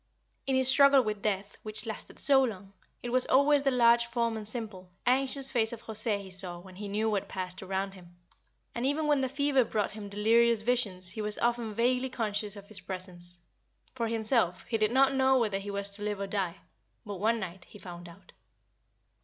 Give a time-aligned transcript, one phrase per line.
[0.47, 4.35] In his struggle with death, which lasted so long, it was always the large form
[4.35, 8.15] and simple, anxious face of José he saw when he knew what passed around him,
[8.73, 12.67] and even when the fever brought him delirious visions he was often vaguely conscious of
[12.67, 13.37] his presence.
[13.93, 16.57] For himself, he did not know whether he was to live or die;
[17.05, 18.31] but one night he found out.